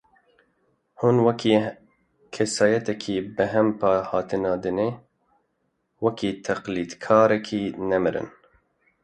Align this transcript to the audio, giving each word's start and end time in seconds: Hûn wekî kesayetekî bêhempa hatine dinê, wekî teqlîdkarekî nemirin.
Hûn 0.99 1.17
wekî 1.27 1.55
kesayetekî 2.33 3.15
bêhempa 3.37 3.93
hatine 4.09 4.53
dinê, 4.63 4.89
wekî 6.03 6.31
teqlîdkarekî 6.45 7.63
nemirin. 7.89 8.27